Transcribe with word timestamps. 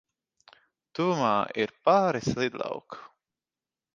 Tuvumā 0.99 1.33
ir 1.65 1.75
pāris 1.89 2.31
lidlauku. 2.39 3.01